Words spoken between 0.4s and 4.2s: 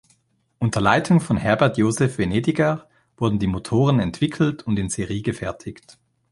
Unter Leitung von Herbert Josef Venediger wurden die Motoren